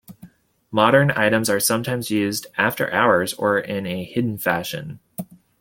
[0.71, 4.99] Modern items are sometimes used "after hours" or in a hidden fashion.